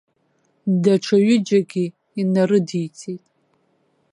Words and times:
Даҽа 0.83 1.17
ҩыџьагьы 1.25 1.85
инарыдиҵеит. 2.19 3.23